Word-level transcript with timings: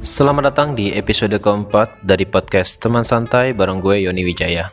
Selamat 0.00 0.48
datang 0.48 0.72
di 0.72 0.96
episode 0.96 1.36
keempat 1.36 2.00
dari 2.00 2.24
podcast 2.24 2.80
Teman 2.80 3.04
Santai 3.04 3.52
bareng 3.52 3.84
gue 3.84 4.08
Yoni 4.08 4.24
Wijaya. 4.24 4.72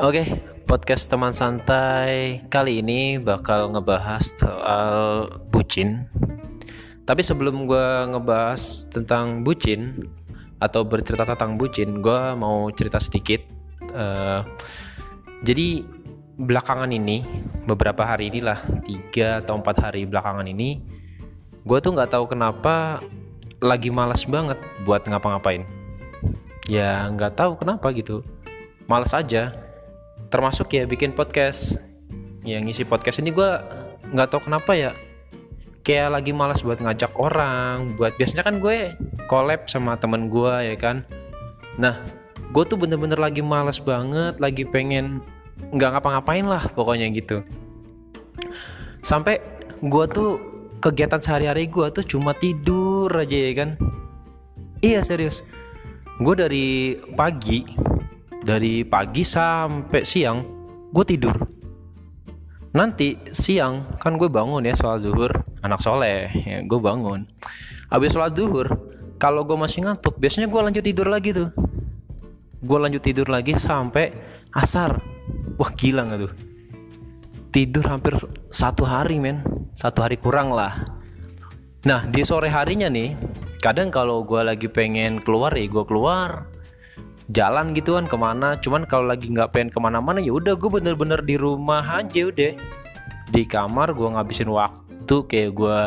Oke, 0.00 0.40
podcast 0.64 1.12
Teman 1.12 1.36
Santai 1.36 2.40
kali 2.48 2.80
ini 2.80 3.20
bakal 3.20 3.68
ngebahas 3.76 4.24
soal 4.40 5.28
bucin. 5.52 6.08
Tapi 7.04 7.20
sebelum 7.20 7.68
gue 7.68 8.16
ngebahas 8.16 8.88
tentang 8.88 9.44
bucin 9.44 10.08
atau 10.56 10.88
bercerita 10.88 11.36
tentang 11.36 11.60
bucin, 11.60 12.00
gue 12.00 12.20
mau 12.32 12.72
cerita 12.72 12.96
sedikit. 12.96 13.44
Uh, 13.92 14.40
jadi 15.44 15.97
belakangan 16.38 16.88
ini, 16.94 17.26
beberapa 17.66 18.06
hari 18.06 18.30
inilah, 18.30 18.62
tiga 18.86 19.42
atau 19.42 19.58
empat 19.58 19.90
hari 19.90 20.06
belakangan 20.06 20.46
ini, 20.46 20.78
gue 21.66 21.78
tuh 21.82 21.90
nggak 21.90 22.14
tahu 22.14 22.30
kenapa 22.30 23.02
lagi 23.58 23.90
malas 23.90 24.22
banget 24.22 24.56
buat 24.86 25.02
ngapa-ngapain. 25.02 25.66
Ya 26.70 27.10
nggak 27.10 27.34
tahu 27.34 27.58
kenapa 27.58 27.90
gitu, 27.90 28.22
malas 28.86 29.10
aja. 29.10 29.50
Termasuk 30.30 30.70
ya 30.78 30.86
bikin 30.86 31.10
podcast. 31.10 31.82
Yang 32.46 32.62
ngisi 32.70 32.84
podcast 32.86 33.18
ini 33.18 33.34
gue 33.34 33.50
nggak 34.14 34.28
tahu 34.30 34.46
kenapa 34.46 34.78
ya. 34.78 34.94
Kayak 35.82 36.20
lagi 36.20 36.30
malas 36.36 36.62
buat 36.62 36.78
ngajak 36.78 37.16
orang 37.18 37.98
buat 37.98 38.14
biasanya 38.14 38.44
kan 38.46 38.60
gue 38.62 38.94
collab 39.26 39.66
sama 39.66 39.98
temen 39.98 40.30
gue 40.30 40.54
ya 40.70 40.76
kan. 40.78 41.02
Nah 41.80 41.98
gue 42.52 42.64
tuh 42.68 42.78
bener-bener 42.78 43.16
lagi 43.16 43.40
malas 43.40 43.80
banget 43.80 44.36
lagi 44.36 44.68
pengen 44.68 45.24
nggak 45.72 45.90
ngapa-ngapain 45.98 46.46
lah 46.48 46.62
pokoknya 46.72 47.12
gitu. 47.12 47.44
Sampai 49.04 49.40
gue 49.78 50.04
tuh 50.10 50.30
kegiatan 50.78 51.20
sehari-hari 51.20 51.68
gue 51.68 51.86
tuh 51.90 52.04
cuma 52.06 52.32
tidur 52.32 53.10
aja 53.12 53.36
ya 53.36 53.52
kan? 53.54 53.70
Iya 54.80 55.02
serius. 55.04 55.42
Gue 56.18 56.34
dari 56.34 56.98
pagi 57.14 57.62
dari 58.42 58.82
pagi 58.86 59.22
sampai 59.26 60.02
siang 60.06 60.38
gue 60.90 61.04
tidur. 61.04 61.36
Nanti 62.72 63.18
siang 63.34 63.98
kan 63.98 64.16
gue 64.16 64.28
bangun 64.30 64.64
ya 64.64 64.74
sholat 64.76 65.02
zuhur 65.02 65.32
anak 65.60 65.82
soleh 65.82 66.30
ya 66.32 66.64
gue 66.64 66.80
bangun. 66.80 67.28
Habis 67.92 68.14
sholat 68.16 68.32
zuhur 68.32 68.66
kalau 69.18 69.42
gue 69.44 69.58
masih 69.58 69.84
ngantuk 69.84 70.16
biasanya 70.16 70.48
gue 70.48 70.60
lanjut 70.62 70.84
tidur 70.84 71.06
lagi 71.10 71.36
tuh. 71.36 71.50
Gue 72.58 72.78
lanjut 72.78 73.02
tidur 73.02 73.28
lagi 73.30 73.54
sampai 73.54 74.10
asar 74.54 75.17
wah 75.58 75.70
gila 75.74 76.06
nggak 76.06 76.20
tuh? 76.24 76.32
Tidur 77.50 77.84
hampir 77.90 78.14
satu 78.54 78.86
hari 78.86 79.18
men. 79.18 79.42
Satu 79.74 80.06
hari 80.06 80.16
kurang 80.16 80.54
lah. 80.54 80.86
Nah 81.84 82.06
di 82.06 82.22
sore 82.22 82.46
harinya 82.50 82.86
nih 82.86 83.18
kadang 83.58 83.90
kalau 83.90 84.22
gue 84.22 84.38
lagi 84.42 84.70
pengen 84.70 85.18
keluar 85.18 85.52
ya 85.58 85.66
gue 85.66 85.84
keluar. 85.84 86.46
Jalan 87.28 87.76
gitu 87.76 87.98
kan 87.98 88.06
ke 88.08 88.16
mana. 88.16 88.56
Cuman 88.56 88.86
kalau 88.88 89.10
lagi 89.10 89.28
nggak 89.28 89.52
pengen 89.52 89.70
ke 89.74 89.78
mana-mana 89.82 90.22
ya 90.22 90.32
udah 90.32 90.54
gue 90.54 90.70
bener-bener 90.70 91.20
di 91.26 91.34
rumah 91.36 91.84
aja 91.84 92.30
udah. 92.30 92.54
Di 93.28 93.42
kamar 93.44 93.92
gue 93.92 94.08
ngabisin 94.08 94.48
waktu 94.48 95.16
kayak 95.28 95.50
gue 95.52 95.78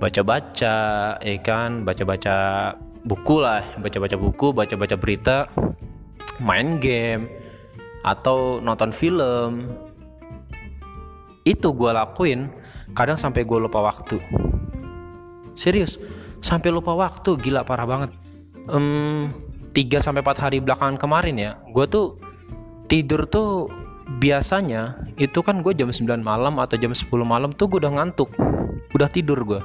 baca-baca 0.00 0.76
ya 1.18 1.36
kan? 1.42 1.82
Baca-baca 1.84 2.36
buku 3.04 3.36
lah. 3.42 3.64
Baca-baca 3.82 4.16
buku 4.16 4.54
baca-baca 4.54 4.96
berita. 4.96 5.50
Main 6.40 6.80
game 6.80 7.39
atau 8.00 8.58
nonton 8.64 8.92
film 8.92 9.68
itu 11.44 11.68
gue 11.72 11.90
lakuin 11.92 12.48
kadang 12.96 13.16
sampai 13.16 13.44
gue 13.44 13.58
lupa 13.60 13.80
waktu 13.80 14.20
serius 15.56 16.00
sampai 16.40 16.72
lupa 16.72 16.96
waktu 16.96 17.36
gila 17.36 17.64
parah 17.64 17.84
banget 17.84 18.10
um, 18.68 19.28
3 19.70 20.02
sampai 20.02 20.20
4 20.22 20.42
hari 20.42 20.58
belakangan 20.58 20.98
kemarin 20.98 21.36
ya, 21.38 21.52
gue 21.70 21.86
tuh 21.86 22.18
tidur 22.90 23.26
tuh 23.30 23.70
biasanya 24.18 24.98
itu 25.14 25.38
kan 25.46 25.62
gue 25.62 25.70
jam 25.78 25.94
9 25.94 26.02
malam 26.20 26.58
atau 26.58 26.74
jam 26.74 26.90
10 26.90 27.06
malam 27.22 27.54
tuh 27.54 27.70
gue 27.70 27.78
udah 27.86 27.94
ngantuk, 27.94 28.34
udah 28.90 29.08
tidur 29.08 29.38
gue. 29.46 29.62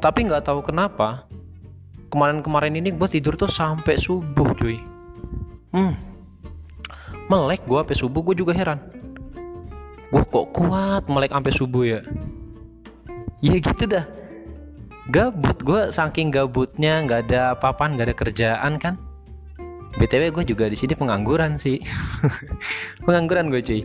Tapi 0.00 0.30
nggak 0.30 0.48
tahu 0.48 0.64
kenapa 0.64 1.28
kemarin-kemarin 2.08 2.80
ini 2.80 2.94
gue 2.96 3.08
tidur 3.12 3.36
tuh 3.36 3.50
sampai 3.50 4.00
subuh 4.00 4.56
cuy. 4.56 4.80
Hmm, 5.76 5.92
melek 7.28 7.60
gue 7.68 7.76
sampai 7.76 7.96
subuh 7.96 8.20
gue 8.24 8.34
juga 8.40 8.56
heran. 8.56 8.80
Gue 10.08 10.24
kok 10.24 10.56
kuat 10.56 11.04
melek 11.12 11.36
sampai 11.36 11.52
subuh 11.52 11.84
ya? 11.84 12.00
Ya 13.44 13.56
gitu 13.60 13.84
dah. 13.84 14.08
Gabut 15.12 15.56
gue 15.60 15.92
saking 15.92 16.32
gabutnya 16.32 17.04
nggak 17.04 17.28
ada 17.28 17.56
apa-apaan 17.56 17.96
nggak 17.96 18.08
ada 18.12 18.16
kerjaan 18.16 18.72
kan. 18.80 18.96
Btw 20.00 20.32
gue 20.32 20.44
juga 20.48 20.68
di 20.68 20.76
sini 20.76 20.96
pengangguran 20.96 21.60
sih. 21.60 21.80
Pengangguran 23.06 23.52
gue 23.52 23.60
cuy. 23.60 23.84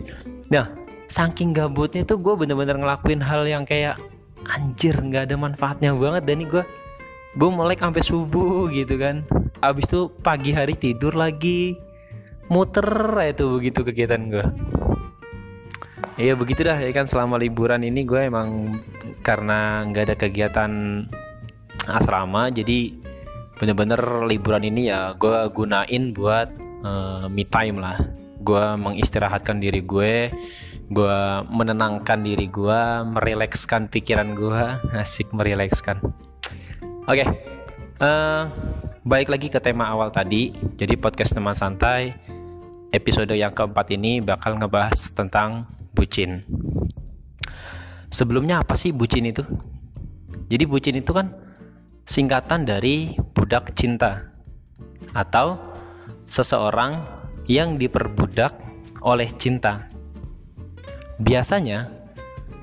Nah 0.52 0.72
saking 1.08 1.52
gabutnya 1.52 2.04
tuh 2.04 2.20
gue 2.20 2.34
bener-bener 2.36 2.80
ngelakuin 2.80 3.20
hal 3.20 3.44
yang 3.44 3.64
kayak 3.68 4.00
anjir 4.48 4.96
nggak 4.96 5.32
ada 5.32 5.36
manfaatnya 5.36 5.96
banget 5.96 6.28
dan 6.28 6.36
ini 6.40 6.46
gue 6.48 6.64
gue 7.34 7.50
melek 7.50 7.80
sampai 7.84 8.02
subuh 8.04 8.68
gitu 8.72 8.96
kan. 8.96 9.24
Abis 9.60 9.88
itu 9.88 10.12
pagi 10.20 10.52
hari 10.52 10.76
tidur 10.76 11.16
lagi 11.16 11.76
muter 12.52 12.88
itu 13.24 13.44
begitu 13.60 13.80
kegiatan 13.84 14.22
gue 14.30 14.46
Iya 16.14 16.38
begitu 16.38 16.62
dah. 16.62 16.78
Ya 16.78 16.94
kan 16.94 17.10
selama 17.10 17.42
liburan 17.42 17.82
ini 17.82 18.06
gue 18.06 18.30
emang 18.30 18.78
karena 19.26 19.82
nggak 19.82 20.04
ada 20.06 20.14
kegiatan 20.14 20.70
asrama 21.90 22.54
jadi 22.54 22.94
bener-bener 23.58 23.98
liburan 24.22 24.62
ini 24.62 24.94
ya 24.94 25.18
gue 25.18 25.50
gunain 25.50 26.14
buat 26.14 26.54
uh, 26.86 27.26
me 27.26 27.42
time 27.42 27.82
lah. 27.82 27.98
Gue 28.46 28.62
mengistirahatkan 28.78 29.58
diri 29.58 29.82
gue 29.82 30.30
gue 30.92 31.18
menenangkan 31.48 32.20
diri 32.20 32.44
gue 32.52 32.80
merilekskan 33.08 33.88
pikiran 33.88 34.36
gue 34.36 34.62
asik 35.00 35.32
merilekskan 35.32 35.96
oke 37.08 37.08
okay. 37.08 37.24
uh, 38.04 38.04
eh, 38.04 38.42
baik 39.04 39.28
lagi 39.28 39.52
ke 39.52 39.60
tema 39.60 39.92
awal 39.92 40.08
tadi 40.08 40.48
jadi 40.80 40.96
podcast 40.96 41.36
teman 41.36 41.52
santai 41.52 42.16
episode 42.88 43.36
yang 43.36 43.52
keempat 43.52 43.92
ini 43.92 44.24
bakal 44.24 44.56
ngebahas 44.56 45.12
tentang 45.12 45.68
bucin. 45.92 46.40
Sebelumnya 48.08 48.64
apa 48.64 48.80
sih 48.80 48.96
bucin 48.96 49.28
itu? 49.28 49.44
Jadi 50.48 50.64
bucin 50.64 50.96
itu 50.96 51.12
kan 51.12 51.36
singkatan 52.08 52.64
dari 52.64 53.12
budak 53.36 53.76
cinta 53.76 54.32
atau 55.12 55.60
seseorang 56.24 57.04
yang 57.44 57.76
diperbudak 57.76 58.56
oleh 59.04 59.28
cinta. 59.36 59.84
Biasanya 61.20 61.92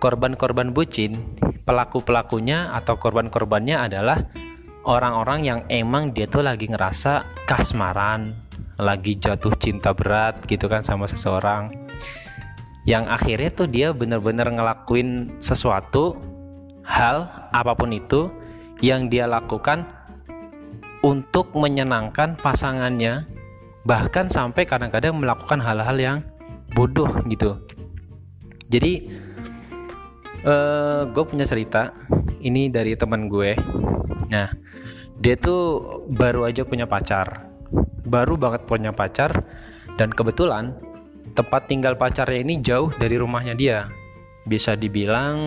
korban-korban 0.02 0.74
bucin, 0.74 1.38
pelaku-pelakunya 1.70 2.74
atau 2.74 2.98
korban-korbannya 2.98 3.78
adalah 3.78 4.26
orang-orang 4.86 5.40
yang 5.46 5.60
emang 5.70 6.14
dia 6.14 6.26
tuh 6.26 6.42
lagi 6.42 6.66
ngerasa 6.70 7.46
kasmaran, 7.46 8.34
lagi 8.82 9.18
jatuh 9.18 9.54
cinta 9.58 9.94
berat 9.94 10.42
gitu 10.50 10.66
kan 10.66 10.82
sama 10.82 11.06
seseorang. 11.06 11.74
Yang 12.82 13.04
akhirnya 13.14 13.50
tuh 13.54 13.68
dia 13.70 13.94
bener-bener 13.94 14.50
ngelakuin 14.50 15.38
sesuatu 15.38 16.18
hal 16.82 17.30
apa 17.54 17.78
pun 17.78 17.94
itu 17.94 18.34
yang 18.82 19.06
dia 19.06 19.30
lakukan 19.30 19.86
untuk 21.06 21.54
menyenangkan 21.54 22.38
pasangannya 22.42 23.26
bahkan 23.86 24.30
sampai 24.30 24.66
kadang-kadang 24.66 25.18
melakukan 25.18 25.62
hal-hal 25.62 25.98
yang 25.98 26.18
bodoh 26.74 27.10
gitu. 27.30 27.58
Jadi 28.70 29.10
uh, 30.46 31.06
gue 31.10 31.24
punya 31.26 31.46
cerita 31.46 31.94
ini 32.42 32.70
dari 32.70 32.98
teman 32.98 33.30
gue. 33.30 33.54
Nah 34.30 34.50
dia 35.22 35.38
tuh 35.38 36.02
baru 36.10 36.50
aja 36.50 36.66
punya 36.66 36.90
pacar 36.90 37.52
baru 38.06 38.36
banget 38.36 38.66
punya 38.66 38.92
pacar 38.92 39.46
dan 39.96 40.10
kebetulan 40.12 40.76
tempat 41.32 41.70
tinggal 41.70 41.96
pacarnya 41.96 42.44
ini 42.44 42.60
jauh 42.60 42.92
dari 42.92 43.16
rumahnya 43.16 43.56
dia. 43.56 43.88
Bisa 44.44 44.76
dibilang 44.76 45.38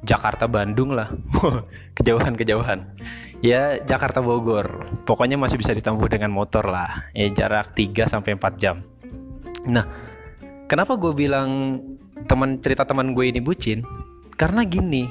Jakarta 0.00 0.48
Bandung 0.48 0.96
lah. 0.96 1.12
Kejauhan-kejauhan. 1.98 2.96
Ya 3.44 3.80
Jakarta 3.82 4.24
Bogor. 4.24 4.88
Pokoknya 5.04 5.36
masih 5.36 5.60
bisa 5.60 5.76
ditempuh 5.76 6.08
dengan 6.08 6.32
motor 6.32 6.64
lah. 6.68 7.10
Ya 7.12 7.28
jarak 7.28 7.76
3 7.76 8.08
sampai 8.08 8.36
4 8.36 8.60
jam. 8.60 8.80
Nah, 9.68 9.84
kenapa 10.70 10.96
gue 10.96 11.12
bilang 11.12 11.80
teman 12.24 12.60
cerita 12.64 12.88
teman 12.88 13.12
gue 13.12 13.28
ini 13.28 13.40
bucin? 13.44 13.84
Karena 14.40 14.64
gini, 14.64 15.04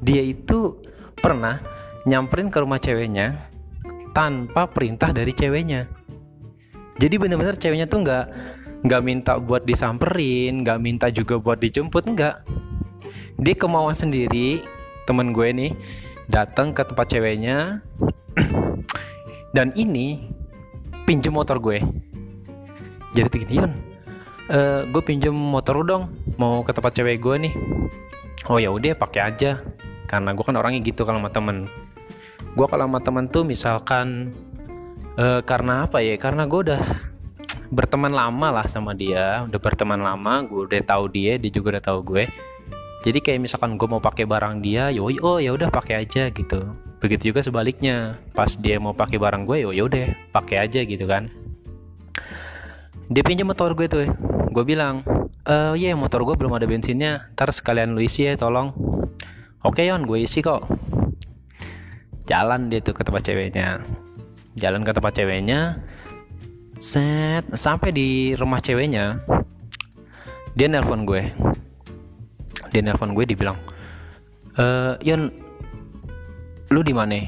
dia 0.00 0.24
itu 0.24 0.80
pernah 1.20 1.60
nyamperin 2.06 2.48
ke 2.54 2.62
rumah 2.62 2.78
ceweknya 2.78 3.50
tanpa 4.14 4.70
perintah 4.70 5.10
dari 5.10 5.34
ceweknya. 5.34 5.90
Jadi 6.96 7.14
bener-bener 7.20 7.58
ceweknya 7.58 7.84
tuh 7.84 8.06
nggak 8.06 8.26
nggak 8.86 9.02
minta 9.02 9.36
buat 9.42 9.66
disamperin 9.66 10.62
nggak 10.62 10.78
minta 10.80 11.10
juga 11.10 11.36
buat 11.36 11.58
dijemput 11.60 12.06
nggak. 12.06 12.36
Dia 13.36 13.54
kemauan 13.58 13.92
sendiri 13.92 14.64
temen 15.04 15.34
gue 15.34 15.48
nih 15.52 15.72
datang 16.30 16.72
ke 16.72 16.86
tempat 16.86 17.10
ceweknya. 17.10 17.84
Dan 19.56 19.74
ini 19.76 20.30
pinjem 21.04 21.34
motor 21.34 21.58
gue. 21.60 21.82
Jadi 23.12 23.36
gini 23.44 23.60
Yon. 23.60 23.72
Uh, 24.46 24.86
gue 24.94 25.02
pinjem 25.02 25.34
motor 25.34 25.82
lu 25.82 25.84
dong 25.84 26.04
mau 26.38 26.62
ke 26.62 26.70
tempat 26.70 26.94
cewek 26.94 27.18
gue 27.18 27.50
nih. 27.50 27.54
Oh 28.46 28.62
ya 28.62 28.70
udah 28.70 28.94
pakai 28.94 29.20
aja. 29.26 29.60
Karena 30.06 30.32
gue 30.32 30.44
kan 30.46 30.54
orangnya 30.54 30.80
gitu 30.86 31.02
kalau 31.02 31.18
sama 31.18 31.34
temen 31.34 31.66
gue 32.56 32.64
kalau 32.64 32.88
sama 32.88 33.04
temen 33.04 33.28
tuh 33.28 33.44
misalkan 33.44 34.32
uh, 35.20 35.44
karena 35.44 35.84
apa 35.84 36.00
ya 36.00 36.16
karena 36.16 36.48
gue 36.48 36.72
udah 36.72 36.82
berteman 37.68 38.16
lama 38.16 38.48
lah 38.48 38.64
sama 38.64 38.96
dia 38.96 39.44
udah 39.44 39.60
berteman 39.60 40.00
lama 40.00 40.40
gue 40.48 40.64
udah 40.64 40.80
tahu 40.80 41.12
dia 41.12 41.36
dia 41.36 41.52
juga 41.52 41.76
udah 41.76 41.84
tahu 41.84 42.00
gue. 42.16 42.24
Jadi 43.04 43.22
kayak 43.22 43.38
misalkan 43.44 43.76
gue 43.76 43.86
mau 43.86 44.00
pakai 44.00 44.24
barang 44.26 44.64
dia 44.64 44.88
yo 44.88 45.06
oh 45.06 45.38
ya 45.38 45.52
udah 45.52 45.68
pakai 45.68 46.00
aja 46.08 46.32
gitu. 46.32 46.64
Begitu 46.96 47.30
juga 47.30 47.44
sebaliknya 47.44 48.16
pas 48.32 48.56
dia 48.56 48.80
mau 48.80 48.96
pakai 48.96 49.20
barang 49.20 49.44
gue 49.44 49.68
yo 49.68 49.70
ya 49.76 49.84
udah 49.84 50.32
pakai 50.32 50.64
aja 50.64 50.80
gitu 50.80 51.04
kan. 51.04 51.28
Dia 53.12 53.20
pinjam 53.20 53.52
motor 53.52 53.76
gue 53.76 53.86
tuh 53.86 54.08
gue 54.48 54.64
bilang 54.64 55.04
eh 55.44 55.76
iya 55.76 55.92
motor 55.92 56.24
gue 56.24 56.34
belum 56.40 56.56
ada 56.56 56.64
bensinnya 56.64 57.28
ntar 57.36 57.52
sekalian 57.52 57.92
lu 57.92 58.00
isi 58.00 58.24
ya 58.24 58.34
tolong. 58.40 58.72
Oke 59.60 59.84
yon 59.84 60.08
gue 60.08 60.24
isi 60.24 60.40
kok 60.40 60.64
jalan 62.26 62.68
dia 62.68 62.82
tuh 62.82 62.94
ke 62.94 63.02
tempat 63.06 63.22
ceweknya. 63.22 63.80
Jalan 64.58 64.82
ke 64.82 64.92
tempat 64.92 65.12
ceweknya. 65.14 65.80
Set 66.76 67.48
sampai 67.56 67.88
di 67.88 68.36
rumah 68.36 68.60
ceweknya 68.60 69.22
dia 70.56 70.66
nelpon 70.72 71.04
gue. 71.04 71.32
Dia 72.72 72.80
nelpon 72.84 73.12
gue 73.16 73.24
dibilang 73.24 73.56
e, 74.56 74.64
Yon 75.04 75.28
lu 76.72 76.80
di 76.82 76.96
mana? 76.96 77.20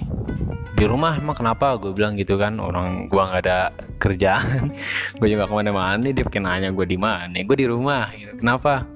Di 0.75 0.85
rumah 0.89 1.17
emang 1.21 1.37
kenapa? 1.37 1.77
Gue 1.77 1.93
bilang 1.93 2.17
gitu 2.17 2.41
kan 2.41 2.57
orang 2.59 3.07
gue 3.07 3.21
nggak 3.21 3.43
ada 3.45 3.73
kerjaan. 4.03 4.73
Gue 5.21 5.29
juga 5.29 5.45
ke 5.45 5.55
mana-mana 5.55 6.01
dia 6.01 6.25
bikin 6.25 6.49
nanya 6.49 6.73
gue 6.73 6.87
di 6.89 6.97
mana. 6.97 7.37
Gue 7.45 7.57
di 7.57 7.69
rumah. 7.69 8.09
Gitu. 8.17 8.41
kenapa? 8.41 8.89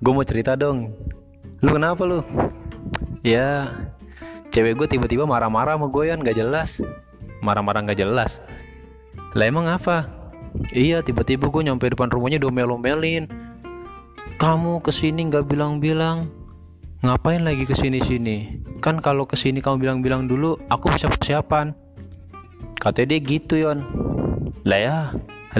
Gue 0.00 0.12
mau 0.12 0.26
cerita 0.26 0.56
dong. 0.56 0.92
Lu 1.60 1.70
kenapa 1.72 2.04
lu? 2.04 2.20
Ya 3.20 3.72
cewek 4.56 4.72
gue 4.80 4.88
tiba-tiba 4.96 5.28
marah-marah 5.28 5.76
sama 5.76 5.92
gue 5.92 6.08
Yon. 6.08 6.24
Nggak 6.24 6.40
jelas. 6.40 6.80
Marah-marah 7.44 7.84
nggak 7.84 8.00
jelas. 8.00 8.40
Lah 9.36 9.44
emang 9.44 9.68
apa? 9.68 10.08
Iya 10.72 11.04
tiba-tiba 11.04 11.52
gue 11.52 11.62
nyampe 11.68 11.92
depan 11.92 12.08
rumahnya 12.08 12.40
udah 12.40 12.48
melo-melin 12.48 13.28
Kamu 14.40 14.80
ke 14.80 14.88
sini 14.88 15.28
nggak 15.28 15.44
bilang-bilang. 15.44 16.32
Ngapain 17.04 17.44
lagi 17.44 17.68
ke 17.68 17.76
sini-sini? 17.76 18.64
Kan 18.80 19.04
kalau 19.04 19.28
ke 19.28 19.36
sini 19.36 19.60
kamu 19.60 19.76
bilang-bilang 19.84 20.24
dulu 20.24 20.56
Aku 20.72 20.88
bisa 20.88 21.12
persiapan. 21.12 21.76
Katanya 22.80 23.12
dia 23.12 23.20
gitu 23.20 23.60
Yon. 23.60 23.84
Lah 24.64 24.80
ya 24.80 24.98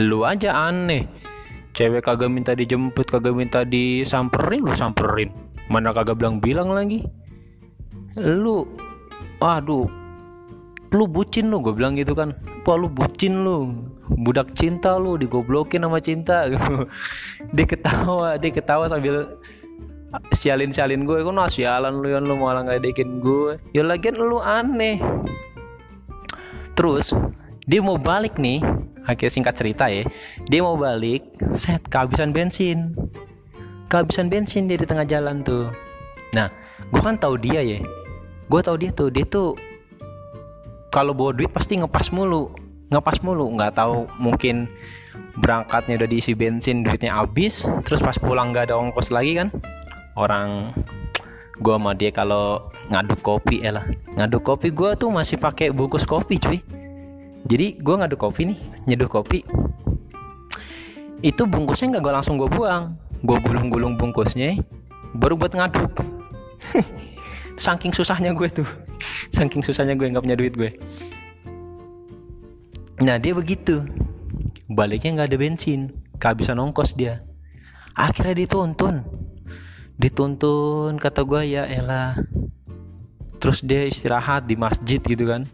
Lu 0.00 0.24
aja 0.24 0.72
aneh. 0.72 1.04
Cewek 1.76 2.00
kagak 2.00 2.32
minta 2.32 2.56
dijemput 2.56 3.04
Kagak 3.04 3.36
minta 3.36 3.60
disamperin 3.60 4.64
Lu 4.64 4.72
samperin. 4.72 5.28
Mana 5.68 5.92
kagak 5.92 6.16
bilang-bilang 6.16 6.72
lagi? 6.72 7.04
Lu 8.16 8.64
Aduh 9.40 10.06
lu 10.94 11.04
bucin 11.10 11.50
lu 11.50 11.60
gue 11.60 11.74
bilang 11.74 11.92
gitu 11.98 12.14
kan. 12.14 12.32
Apa 12.62 12.78
lu 12.78 12.88
bucin 12.88 13.42
lu. 13.42 13.74
Budak 14.06 14.54
cinta 14.54 14.94
lu 14.96 15.18
digoblokin 15.18 15.82
sama 15.82 15.98
cinta 15.98 16.46
gitu. 16.52 16.86
Dia 17.52 17.66
ketawa 17.66 18.38
dia 18.38 18.50
ketawa 18.54 18.86
sambil 18.86 19.38
sialin 20.32 20.72
sialin 20.72 21.04
gue 21.04 21.20
kan 21.20 21.34
nah 21.34 21.50
sialan 21.50 22.00
lu 22.00 22.08
yang 22.08 22.24
lu 22.24 22.38
malah 22.40 22.64
dekin 22.80 23.20
gue 23.20 23.58
ya 23.74 23.82
lagian 23.82 24.16
lu 24.18 24.38
aneh. 24.38 25.02
Terus 26.76 27.10
dia 27.66 27.80
mau 27.82 27.98
balik 27.98 28.38
nih. 28.38 28.62
Akhirnya 29.06 29.30
singkat 29.30 29.54
cerita 29.54 29.86
ya. 29.86 30.02
Dia 30.50 30.66
mau 30.66 30.74
balik 30.74 31.38
set 31.54 31.86
kehabisan 31.86 32.34
bensin. 32.34 32.94
Kehabisan 33.86 34.26
bensin 34.26 34.66
dia 34.66 34.78
di 34.78 34.86
tengah 34.86 35.06
jalan 35.06 35.46
tuh. 35.46 35.70
Nah 36.34 36.50
gue 36.90 37.02
kan 37.02 37.18
tahu 37.18 37.38
dia 37.38 37.62
ya 37.62 37.82
gue 38.46 38.60
tahu 38.62 38.76
dia 38.78 38.90
tuh 38.94 39.08
dia 39.10 39.26
tuh 39.26 39.58
kalau 40.94 41.12
bawa 41.12 41.34
duit 41.34 41.50
pasti 41.50 41.76
ngepas 41.76 42.08
mulu 42.14 42.66
ngepas 42.90 43.18
mulu. 43.22 43.50
Nggak 43.54 43.78
tahu 43.78 44.06
mungkin 44.18 44.70
berangkatnya 45.36 46.00
udah 46.00 46.08
diisi 46.08 46.32
bensin 46.32 46.80
duitnya 46.80 47.12
habis 47.12 47.66
terus 47.84 48.00
pas 48.00 48.16
pulang 48.16 48.54
nggak 48.54 48.72
ada 48.72 48.74
ongkos 48.78 49.10
lagi 49.10 49.38
kan? 49.38 49.48
Orang 50.16 50.72
gue 51.56 51.72
sama 51.72 51.96
dia 51.96 52.12
kalau 52.12 52.68
ngaduk 52.92 53.24
kopi 53.24 53.64
ya 53.64 53.80
lah 53.80 53.84
ngaduk 54.12 54.44
kopi 54.44 54.68
gue 54.68 54.92
tuh 55.00 55.08
masih 55.08 55.40
pakai 55.40 55.72
bungkus 55.72 56.06
kopi 56.06 56.40
cuy. 56.40 56.60
Jadi 57.46 57.78
gue 57.78 57.94
ngaduk 57.94 58.18
kopi 58.18 58.54
nih 58.54 58.58
nyeduh 58.86 59.10
kopi. 59.10 59.42
Itu 61.24 61.48
bungkusnya 61.48 61.96
nggak 61.96 62.02
gue 62.04 62.12
langsung 62.12 62.36
gue 62.38 62.48
buang. 62.50 62.94
Gue 63.24 63.40
gulung-gulung 63.40 63.96
bungkusnya 63.96 64.60
baru 65.16 65.40
buat 65.40 65.56
ngaduk 65.56 65.88
saking 67.56 67.92
susahnya 67.92 68.32
gue 68.36 68.48
tuh. 68.48 68.68
Saking 69.32 69.64
susahnya 69.64 69.96
gue 69.96 70.06
nggak 70.08 70.24
punya 70.24 70.38
duit 70.38 70.54
gue. 70.54 70.70
Nah 73.02 73.16
dia 73.20 73.32
begitu. 73.36 73.84
Baliknya 74.70 75.20
nggak 75.20 75.28
ada 75.32 75.38
bensin. 75.40 75.80
Kehabisan 76.16 76.60
ongkos 76.60 76.96
dia. 76.96 77.20
Akhirnya 77.96 78.46
dituntun. 78.46 79.04
Dituntun 79.96 81.00
kata 81.00 81.24
gue 81.24 81.40
ya 81.56 81.64
elah. 81.68 82.16
Terus 83.40 83.60
dia 83.64 83.84
istirahat 83.84 84.48
di 84.48 84.56
masjid 84.56 85.00
gitu 85.00 85.28
kan. 85.28 85.44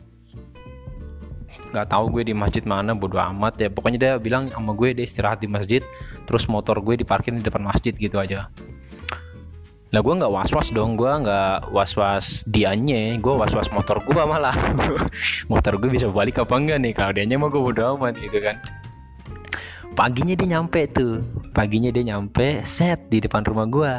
Nggak 1.72 1.88
tahu 1.88 2.04
gue 2.18 2.30
di 2.30 2.34
masjid 2.36 2.62
mana 2.62 2.94
bodo 2.94 3.18
amat 3.18 3.58
ya. 3.58 3.68
Pokoknya 3.70 3.98
dia 3.98 4.12
bilang 4.18 4.50
sama 4.50 4.74
gue 4.74 4.94
dia 4.94 5.04
istirahat 5.06 5.42
di 5.42 5.48
masjid 5.50 5.82
terus 6.26 6.46
motor 6.46 6.78
gue 6.80 6.96
diparkir 6.98 7.34
di 7.34 7.42
depan 7.42 7.62
masjid 7.62 7.92
gitu 7.92 8.16
aja 8.16 8.48
lah 9.92 10.00
gue 10.00 10.14
nggak 10.24 10.32
was 10.32 10.48
was 10.56 10.72
dong 10.72 10.96
gue 10.96 11.04
nggak 11.04 11.68
was 11.68 11.92
was 12.00 12.48
dianya 12.48 13.20
gue 13.20 13.34
was 13.36 13.52
was 13.52 13.68
motor 13.68 14.00
gue 14.00 14.24
malah. 14.24 14.56
Motor 15.52 15.76
gue 15.76 15.92
bisa 15.92 16.08
balik 16.08 16.40
apa 16.40 16.56
enggak 16.56 16.80
nih? 16.80 16.92
Kalau 16.96 17.12
dianya 17.12 17.36
mau 17.36 17.52
gue 17.52 17.60
bodo 17.60 18.00
amat 18.00 18.16
gitu 18.16 18.40
kan. 18.40 18.56
Paginya 19.92 20.32
dia 20.32 20.56
nyampe 20.56 20.88
tuh. 20.88 21.20
Paginya 21.52 21.92
dia 21.92 22.08
nyampe 22.08 22.64
set 22.64 23.04
di 23.12 23.20
depan 23.20 23.44
rumah 23.44 23.68
gue 23.68 23.92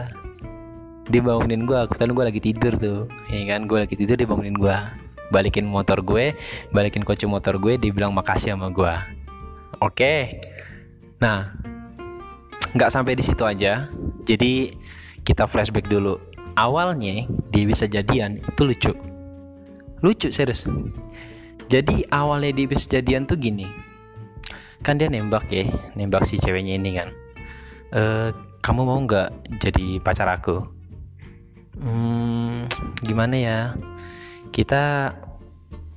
dia 1.13 1.19
bangunin 1.21 1.67
gue 1.69 1.77
aku 1.77 1.93
gue 1.93 2.25
lagi 2.25 2.41
tidur 2.41 2.73
tuh. 2.73 3.05
Ya 3.29 3.53
kan 3.53 3.69
gue 3.69 3.85
lagi 3.85 3.93
tidur 3.93 4.17
dia 4.17 4.25
bangunin 4.25 4.57
gue 4.57 4.73
balikin 5.29 5.69
motor 5.69 6.01
gue 6.01 6.33
balikin 6.73 7.05
kunci 7.05 7.29
motor 7.29 7.61
gue 7.61 7.77
dia 7.77 7.93
bilang 7.93 8.17
makasih 8.17 8.57
sama 8.57 8.73
gue 8.73 8.93
oke. 9.77 10.41
Nah 11.21 11.53
nggak 12.73 12.89
sampai 12.89 13.13
di 13.13 13.21
situ 13.21 13.45
aja. 13.45 13.93
Jadi 14.25 14.73
kita 15.23 15.47
flashback 15.47 15.87
dulu. 15.87 16.19
Awalnya 16.53 17.25
dia 17.49 17.63
bisa 17.65 17.89
jadian 17.89 18.37
itu 18.43 18.61
lucu. 18.61 18.93
Lucu 20.03 20.29
serius. 20.29 20.67
Jadi 21.71 22.05
awalnya 22.13 22.53
dia 22.53 22.67
bisa 22.69 22.85
jadian 22.85 23.25
tuh 23.25 23.39
gini. 23.39 23.65
Kan 24.83 24.99
dia 24.99 25.07
nembak 25.07 25.47
ya 25.49 25.65
nembak 25.95 26.27
si 26.27 26.37
ceweknya 26.37 26.77
ini 26.77 26.91
kan. 26.93 27.09
E, 27.89 28.01
kamu 28.61 28.81
mau 28.83 28.99
nggak 29.01 29.57
jadi 29.63 29.97
pacar 30.03 30.27
aku? 30.29 30.61
Hmm, 31.79 32.69
gimana 33.01 33.33
ya? 33.33 33.59
Kita 34.53 35.15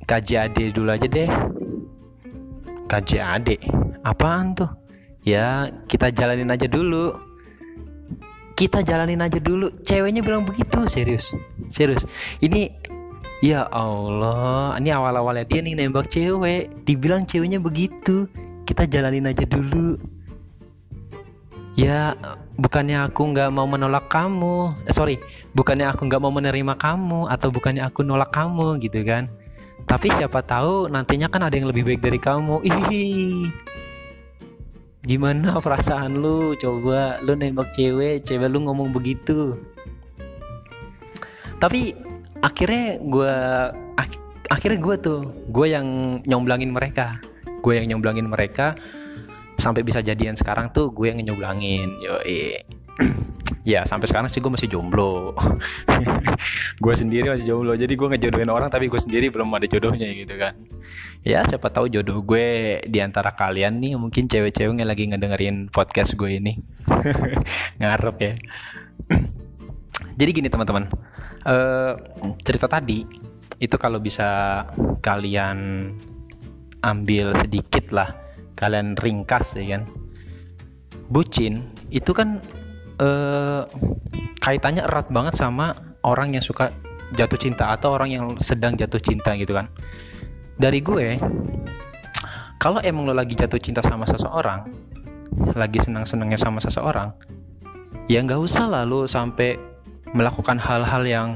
KJAD 0.07 0.73
dulu 0.73 0.89
aja 0.95 1.05
deh. 1.05 1.29
KJAD 2.87 3.59
apaan 4.07 4.55
tuh? 4.55 4.71
Ya 5.27 5.69
kita 5.91 6.15
jalanin 6.15 6.55
aja 6.55 6.71
dulu 6.71 7.26
kita 8.57 8.81
jalanin 8.81 9.21
aja 9.21 9.37
dulu. 9.37 9.71
Ceweknya 9.85 10.25
bilang 10.25 10.43
begitu 10.49 10.89
serius 10.89 11.31
serius. 11.69 12.09
Ini 12.41 12.73
ya 13.45 13.69
Allah 13.69 14.75
ini 14.81 14.91
awal-awalnya 14.91 15.45
dia 15.45 15.61
nih 15.61 15.77
nembak 15.77 16.09
cewek. 16.09 16.73
Dibilang 16.89 17.29
ceweknya 17.29 17.61
begitu 17.61 18.27
kita 18.65 18.89
jalanin 18.89 19.29
aja 19.29 19.45
dulu. 19.45 20.01
Ya 21.77 22.17
bukannya 22.57 23.05
aku 23.05 23.37
nggak 23.37 23.53
mau 23.53 23.69
menolak 23.69 24.09
kamu 24.09 24.73
eh, 24.89 24.95
sorry 24.97 25.21
bukannya 25.53 25.93
aku 25.93 26.09
nggak 26.09 26.25
mau 26.25 26.33
menerima 26.33 26.73
kamu 26.81 27.29
atau 27.29 27.53
bukannya 27.53 27.85
aku 27.85 28.01
nolak 28.01 28.33
kamu 28.33 28.81
gitu 28.81 29.05
kan. 29.05 29.29
Tapi 29.87 30.11
siapa 30.11 30.43
tahu 30.43 30.91
nantinya 30.91 31.31
kan 31.31 31.47
ada 31.47 31.55
yang 31.55 31.69
lebih 31.71 31.87
baik 31.87 32.01
dari 32.03 32.19
kamu 32.19 32.65
gimana 35.07 35.63
perasaan 35.63 36.19
lu? 36.19 36.59
Coba 36.59 37.23
lu 37.23 37.39
nembak 37.39 37.71
cewek 37.73 38.27
cewek 38.27 38.49
lu 38.51 38.67
ngomong 38.67 38.91
begitu. 38.91 39.55
Tapi 41.63 41.95
akhirnya 42.43 43.01
gue 43.01 43.35
ak 43.97 44.11
akhirnya 44.51 44.79
gue 44.83 44.97
tuh 45.01 45.21
gue 45.49 45.67
yang 45.71 46.21
nyomblangin 46.27 46.75
mereka. 46.75 47.23
Gue 47.63 47.79
yang 47.81 47.97
nyomblangin 47.97 48.27
mereka. 48.27 48.75
Sampai 49.57 49.87
bisa 49.87 50.05
jadian 50.05 50.37
sekarang 50.37 50.69
tuh 50.75 50.93
gue 50.93 51.09
yang 51.09 51.23
nyoblangin 51.23 51.97
yo 52.03 52.21
ya 53.67 53.83
sampai 53.83 54.07
sekarang 54.07 54.31
sih 54.31 54.39
gue 54.39 54.49
masih 54.49 54.71
jomblo. 54.71 55.35
Gue 56.83 56.95
sendiri 56.95 57.35
masih 57.35 57.51
jomblo. 57.51 57.75
Jadi 57.75 57.99
gue 57.99 58.07
ngejodohin 58.07 58.47
orang 58.47 58.71
tapi 58.71 58.87
gue 58.87 59.01
sendiri 59.03 59.27
belum 59.27 59.51
ada 59.51 59.67
jodohnya 59.67 60.07
gitu 60.15 60.39
kan. 60.39 60.55
Ya 61.27 61.43
siapa 61.43 61.67
tahu 61.75 61.91
jodoh 61.91 62.23
gue 62.23 62.79
di 62.87 63.03
antara 63.03 63.35
kalian 63.35 63.83
nih 63.83 63.99
mungkin 63.99 64.31
cewek-cewek 64.31 64.79
yang 64.79 64.87
lagi 64.87 65.11
ngedengerin 65.11 65.67
podcast 65.75 66.15
gue 66.15 66.39
ini. 66.39 66.55
Ngarep 67.83 68.17
ya. 68.23 68.33
Jadi 70.23 70.31
gini 70.31 70.47
teman-teman. 70.47 70.87
Uh, 71.43 71.99
cerita 72.47 72.71
tadi 72.71 73.03
itu 73.59 73.77
kalau 73.83 73.99
bisa 73.99 74.63
kalian 75.03 75.91
ambil 76.87 77.35
sedikit 77.43 77.91
lah. 77.91 78.15
Kalian 78.55 78.95
ringkas 78.95 79.59
ya 79.59 79.75
kan. 79.75 79.91
Bucin 81.11 81.67
itu 81.91 82.15
kan 82.15 82.39
uh, 83.01 83.63
kaitannya 84.41 84.85
erat 84.85 85.09
banget 85.11 85.35
sama 85.37 85.75
orang 86.07 86.37
yang 86.37 86.45
suka 86.45 86.71
jatuh 87.15 87.39
cinta 87.39 87.71
atau 87.71 87.95
orang 87.95 88.11
yang 88.11 88.27
sedang 88.43 88.75
jatuh 88.75 89.01
cinta 89.01 89.35
gitu 89.39 89.55
kan. 89.57 89.71
Dari 90.57 90.81
gue 90.81 91.21
kalau 92.57 92.81
emang 92.81 93.07
lo 93.07 93.15
lagi 93.15 93.37
jatuh 93.37 93.61
cinta 93.61 93.85
sama 93.85 94.09
seseorang 94.09 94.67
lagi 95.53 95.79
senang-senangnya 95.85 96.41
sama 96.41 96.59
seseorang 96.65 97.13
ya 98.09 98.25
nggak 98.25 98.41
usah 98.41 98.65
lah 98.65 98.83
lo 98.89 99.05
sampai 99.05 99.61
melakukan 100.17 100.57
hal-hal 100.57 101.05
yang 101.05 101.29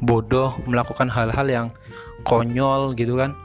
bodoh 0.00 0.56
melakukan 0.64 1.06
hal-hal 1.12 1.46
yang 1.46 1.66
konyol 2.24 2.94
gitu 2.96 3.18
kan. 3.18 3.36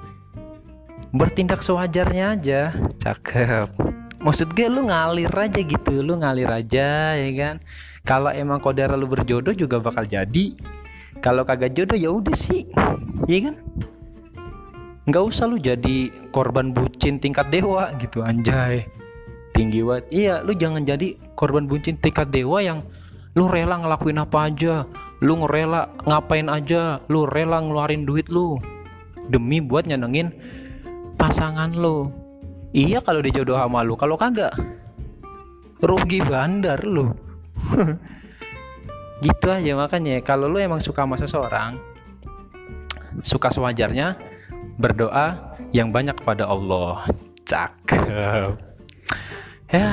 Bertindak 1.12 1.64
sewajarnya 1.66 2.38
aja. 2.38 2.62
Cakep 3.02 4.07
maksud 4.28 4.52
gue 4.52 4.68
lu 4.68 4.92
ngalir 4.92 5.32
aja 5.32 5.64
gitu 5.64 6.04
lu 6.04 6.20
ngalir 6.20 6.52
aja 6.52 7.16
ya 7.16 7.32
kan? 7.40 7.56
Kalau 8.04 8.28
emang 8.28 8.60
kodara 8.60 9.00
lu 9.00 9.08
berjodoh 9.08 9.56
juga 9.56 9.80
bakal 9.80 10.04
jadi. 10.04 10.52
Kalau 11.24 11.48
kagak 11.48 11.72
jodoh 11.72 11.96
ya 11.96 12.12
udah 12.12 12.36
sih 12.36 12.68
ya 13.32 13.48
kan? 13.48 13.56
Nggak 15.08 15.24
usah 15.24 15.48
lu 15.48 15.56
jadi 15.56 16.12
korban 16.36 16.76
bucin 16.76 17.24
tingkat 17.24 17.48
dewa 17.48 17.96
gitu 18.04 18.20
anjay. 18.20 18.84
Tinggi 19.56 19.80
banget. 19.80 20.12
Iya 20.12 20.44
lu 20.44 20.52
jangan 20.52 20.84
jadi 20.84 21.16
korban 21.40 21.64
bucin 21.64 21.96
tingkat 21.96 22.28
dewa 22.28 22.60
yang 22.60 22.84
lu 23.32 23.48
rela 23.48 23.80
ngelakuin 23.80 24.20
apa 24.20 24.52
aja. 24.52 24.84
Lu 25.24 25.40
ngerela 25.40 25.88
ngapain 26.04 26.52
aja. 26.52 27.00
Lu 27.08 27.24
rela 27.24 27.64
ngeluarin 27.64 28.04
duit 28.04 28.28
lu 28.28 28.60
demi 29.32 29.64
buat 29.64 29.88
nyenengin 29.88 30.36
pasangan 31.16 31.72
lu 31.72 32.27
Iya 32.76 33.00
kalau 33.00 33.24
dia 33.24 33.32
jodoh 33.32 33.56
sama 33.56 33.84
lu, 33.84 33.96
kalau 33.96 34.20
kagak 34.20 34.52
rugi 35.80 36.20
bandar 36.24 36.84
lu. 36.84 37.14
gitu 39.26 39.48
aja 39.50 39.74
makanya. 39.74 40.20
Kalau 40.22 40.52
lu 40.52 40.60
emang 40.60 40.82
suka 40.84 41.04
sama 41.06 41.16
seseorang 41.18 41.98
suka 43.22 43.50
sewajarnya 43.50 44.18
berdoa 44.78 45.58
yang 45.74 45.90
banyak 45.90 46.14
kepada 46.18 46.46
Allah. 46.46 47.06
Cakep. 47.48 48.54
Ya 49.72 49.88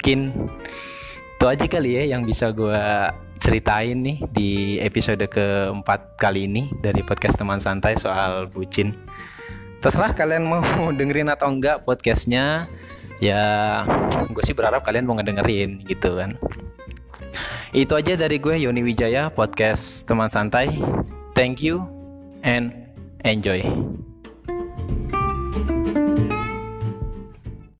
mungkin 0.00 0.32
itu 1.36 1.44
aja 1.44 1.66
kali 1.68 1.90
ya 1.96 2.16
yang 2.16 2.24
bisa 2.24 2.52
gue 2.56 2.80
ceritain 3.40 3.96
nih 3.96 4.16
di 4.32 4.50
episode 4.80 5.24
keempat 5.28 6.16
kali 6.20 6.44
ini 6.48 6.68
dari 6.84 7.00
podcast 7.00 7.40
teman 7.40 7.60
santai 7.60 7.96
soal 7.96 8.48
bucin 8.48 8.92
terserah 9.80 10.12
kalian 10.12 10.44
mau 10.46 10.62
dengerin 10.98 11.32
atau 11.32 11.48
enggak 11.48 11.82
podcastnya. 11.84 12.68
Ya 13.20 13.84
gue 14.32 14.42
sih 14.48 14.56
berharap 14.56 14.80
kalian 14.80 15.04
mau 15.04 15.16
ngedengerin 15.16 15.84
gitu 15.84 16.16
kan. 16.16 16.40
Itu 17.76 17.96
aja 17.96 18.16
dari 18.16 18.40
gue 18.40 18.56
Yoni 18.56 18.80
Wijaya 18.80 19.28
podcast 19.28 20.08
teman 20.08 20.32
santai. 20.32 20.72
Thank 21.36 21.60
you 21.60 21.84
and 22.40 22.72
enjoy 23.24 23.60